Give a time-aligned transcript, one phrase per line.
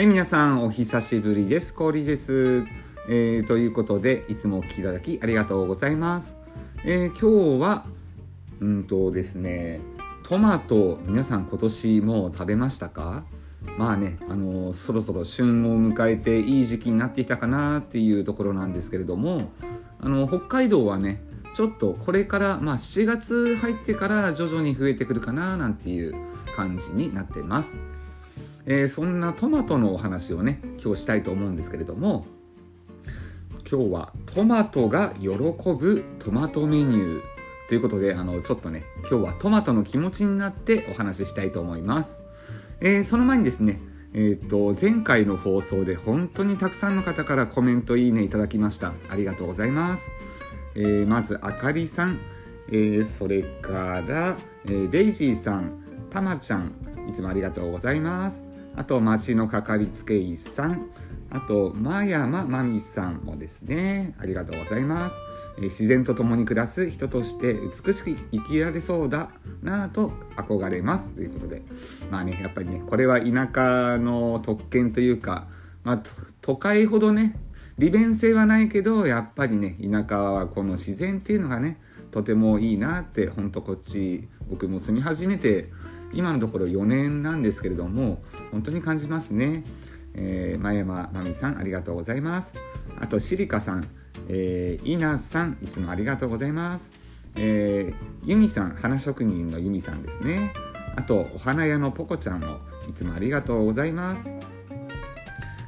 [0.00, 1.74] はい、皆さんお久しぶりです。
[1.74, 2.64] 氷です。
[3.06, 6.38] えー、ということで、いつもお聴きいただきありがとうございます。
[6.86, 7.84] えー、今日は、
[8.60, 9.82] うんとですね、
[10.22, 13.24] トマト、皆さん今年もう食べましたか？
[13.76, 19.52] まあね、あのー、そろそろ旬を迎えていい時期になってきたかなっていうところなんですけれども、
[20.00, 26.14] あの北海道はね、ちょっとこれから、まあ、7月入ってから徐々に増えてくるかななんていう
[26.56, 27.76] 感じになってます。
[28.72, 32.24] えー、そんなトマトのお話をね今日したいと思うんですけれども
[33.68, 37.20] 今日はトマトが喜ぶトマトメニュー
[37.68, 42.20] ということであのちょっとね今日はトマトの気持ちになってお話ししたいと思います、
[42.80, 43.80] えー、その前にですね
[44.12, 48.92] えーと、前回の放送で本当にたくさんの方からコメントいいねいただきました。
[49.08, 50.10] ありがとうございます、
[50.74, 52.18] えー、まずあかりさん、
[52.70, 55.84] えー、それから、えデイジーさん。
[56.10, 56.72] たまちゃん。
[57.08, 58.49] いつもありがとうございます。
[58.76, 60.90] あと町のかかりつけ医さん。
[61.32, 64.14] あと真山真美さんもですね。
[64.18, 65.16] ありがとうございます、
[65.58, 69.30] えー、自然と共に暮らす人として美しく生きられそうだ
[69.62, 71.10] なぁと憧れます。
[71.10, 71.62] ということで。
[72.10, 75.46] まあねやっぱりねこれは田舎の特権というか、
[75.84, 76.02] まあ、
[76.40, 77.38] 都会ほどね
[77.78, 81.78] 利便性はないけどやっぱりね田舎はこの自然っていうのがね
[82.10, 85.70] とてもいいなってほんとこっち僕も住み始めて
[86.12, 89.64] 今のところ4年なんですけれども本当に感じますね、
[90.14, 92.52] えー、前山真美さんありがとうございます。
[92.98, 93.88] あとシリカさん、
[94.28, 96.90] えー、稲さんいつもありがとうございます。
[97.36, 100.52] えー、ユミさん花職人のユミさんですね。
[100.96, 104.30] あとお花屋のポコちゃんもいつもありがとうございます。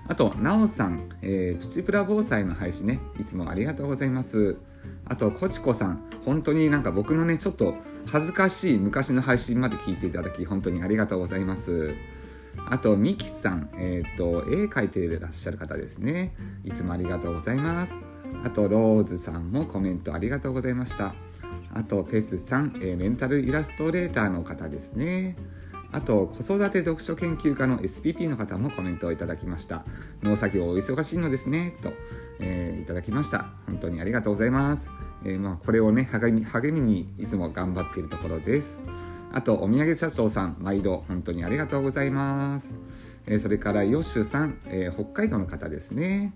[0.09, 4.59] あと、なおさん、えー、プチプラ防災の配信ね、いつもありがとうございます。
[5.07, 7.75] あと、こちこさん、本当になんか僕のね、ちょっと
[8.07, 11.95] 恥ずかしい昔の配信まで聞いていただき、本当にありがとうございます。
[12.69, 16.35] あと、ミキさん、えっ、ー、と、絵描いていらっしゃる方ですね。
[16.65, 17.95] いつもありがとうございます。
[18.45, 21.15] あと、ローズさんもコメントありがとうございました。
[21.75, 25.37] あと、ペスさん、えー、メンタルイラストレーターの方ですね。
[25.93, 29.85] あと、子育て読書研究家の SPP の方もコメントをいただきました。
[30.23, 31.93] 農作業お忙しいのですね、と、
[32.41, 33.51] えー、いただきました。
[33.67, 34.89] 本当にありがとうございます。
[35.25, 38.81] えー、まあ、これをね励み、励みにいつも頑張っているところです。
[39.35, 42.75] あと、お土産社長さん、毎度本当にありがとうございます。
[43.27, 46.33] えー、それから、ヨッシュさん、え北海道の方ですね。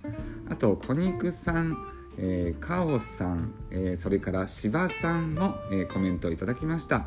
[0.51, 1.79] あと、小肉さん、
[2.19, 7.07] えー、カオさん、えそれから芝さんも、えコメントをいただきました。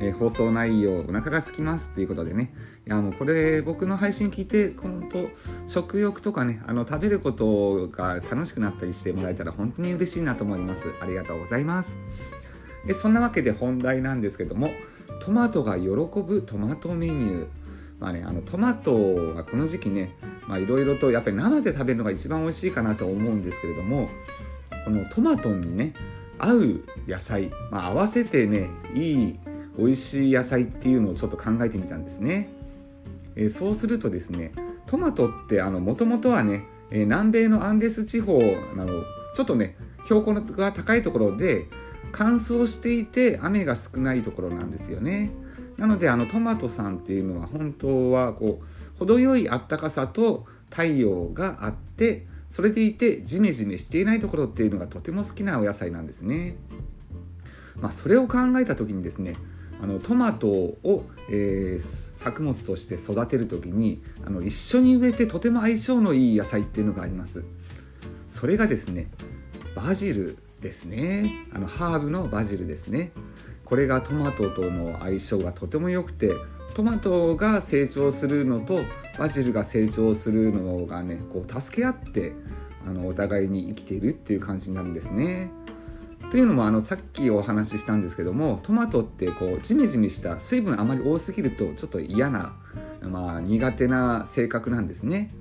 [0.00, 2.52] えー、放送内容お腹が空きますっていうことでね。
[2.86, 5.28] いやもうこれ僕の配信聞いて本当
[5.66, 10.92] 食欲とかねあの食べることが楽しくなったりしてもらえたら本当に嬉しいなと思います。
[11.00, 11.96] ありがとうございます。
[12.86, 14.70] でそんなわけで本題なんですけども
[15.20, 17.46] トマトが喜ぶトマトメニュー。
[17.98, 20.16] まあねあのトマトはこの時期ね
[20.58, 24.08] いろいろとやっぱり生で食べるのが一番美味しいかなと思うんですけれども
[24.84, 25.92] このトマトにね
[26.38, 29.38] 合う野菜、まあ、合わせてねいい
[29.80, 32.50] 美味しい野菜っていうのをちょっと考えてみたんですね、
[33.34, 34.52] えー、そうするとですね
[34.86, 38.38] トマトってもともとはね、えー、南米のアンデス地方
[38.76, 39.04] など
[39.34, 41.66] ちょっとね標高が高いところで
[42.12, 45.32] 乾燥していて雨が少ないところなんですよね
[45.76, 56.56] なのであのトマトさんっていうのは本当はこう程よいあったかさと太陽があってそれでいてジメジメしていないところっていうのがとても好きなお野菜なんですね。
[57.76, 59.36] まあ、それを考えた時にですね
[59.82, 67.44] あのトマトを、えー、作物として育てる時にあの一緒に植えてとても相性のいい野菜っていうのがあります。
[68.28, 69.10] それがですね
[69.74, 71.46] バジルですね。
[71.52, 73.12] あのハーブのバジルですね。
[73.64, 76.34] これがトマトとの相性がとても良くて
[76.74, 78.80] トマトが成長するのと
[79.18, 82.32] バジルが成長するのがねこう助け合って
[82.86, 85.52] あのお互いに生きているっていう感じになるんですね。
[86.30, 92.54] というのもあのさっきお話ししたんですけどもトマトってこうジメジメした水分あまり多すぎるとちょっと嫌な、
[93.02, 95.34] まあ、苦手な性格なんですね。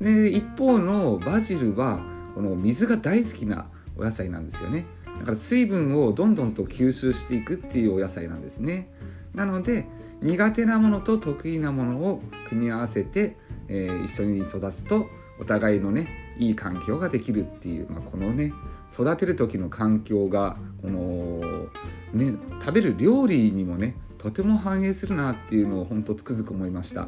[0.00, 2.00] で一方のバジルは
[2.36, 4.86] この水が大好きなお野菜なんですよね。
[5.18, 8.92] だから水分をどんどんと吸収していくっていうお野菜なんですね。
[9.34, 9.86] なので
[10.22, 13.36] 苦手なものと得意なものを組み合わせて、
[13.66, 15.06] えー、一緒に育つと
[15.40, 18.52] お互いのねいい環境ができるっていう、まあ、このね
[18.92, 21.68] 育てる時の環境がこの、
[22.12, 27.06] ね、食べる料理にもねとても反映するなっていうのを本当つくづく思いました。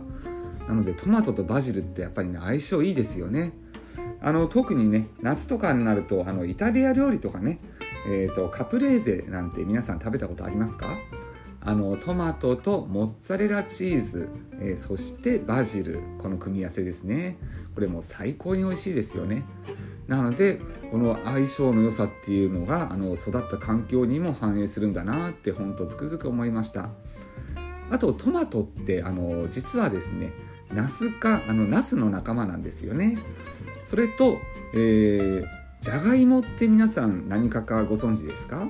[0.69, 3.53] なのでトマトとバジルってやっぱりね相性いいですよね。
[4.23, 7.59] あの特にね夏とかになるとあのイタリア料理とかね、
[8.06, 10.99] えーと、カプレーゼなんて皆さん食べたことありますか？
[11.62, 14.31] あのトマトとモッツァレラチーズ、
[14.61, 17.37] えー、そしてバジルこの組み合わせですね。
[17.75, 19.43] これも最高に美味しいですよね。
[20.11, 20.61] なので
[20.91, 26.91] この相性の良さっていうのがあの育った環境にも反映するんだなってほんとつくづく思いました。
[27.91, 30.33] あとトマトってあの実はですね
[30.75, 33.19] ナス科あのナスの仲間なんですよね。
[33.85, 34.39] それと、
[34.75, 35.47] えー、
[35.81, 38.69] じゃがいもって皆さん何かかご存知ですか、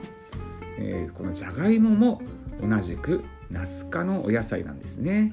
[0.78, 2.20] えー、このじゃがいもも
[2.62, 5.32] 同じくナス科のお野菜なんですね。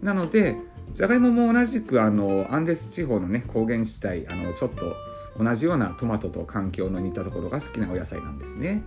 [0.00, 0.56] なので
[0.94, 4.96] じゃがいもも同じくあのアンデス地方のね高原地帯あのちょっと
[5.38, 8.84] 同じようなトマトと環境の似たところが好きなお野菜なんですね。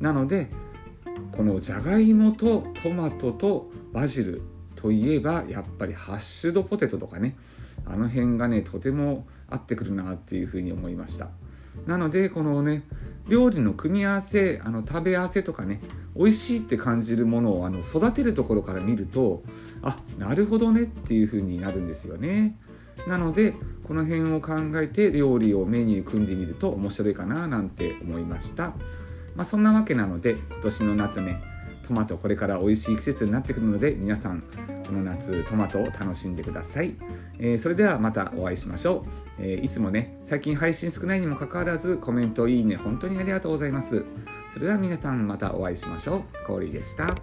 [0.00, 0.48] なので
[1.32, 4.42] このじゃがいもとトマトとバジル
[4.76, 7.36] といえばやっぱりハッシュドポテトとかね。
[7.86, 11.30] あの辺がねとても合ってくるなっていうふうに思いました。
[11.86, 12.84] なのでこのね
[13.28, 15.80] 料理の組み合わせあの食べ合わせとかね
[16.16, 19.42] 美味しいって感じるものをあの育てるところから見ると
[19.82, 22.58] あなるほどねっていう風になるんですよね。
[23.06, 23.54] なので
[23.86, 28.74] この辺を考えて料理をメニュー組んでみると面白いかななんて思いました。
[29.34, 31.40] まあそんなわけなので今年の夏ね
[31.86, 34.42] トマトこれから美味しい季節になってくるので皆さん
[34.86, 36.96] この夏トマトを楽しんでください、
[37.38, 39.06] えー、それではまたお会いしましょ
[39.38, 44.04] う、えー、いつもね最近配信少ないにもかかわらずコメントいいね本当にありがとうございます。
[44.52, 46.46] それでは皆さんまたお会いしましょう。
[46.46, 47.14] 氷でした。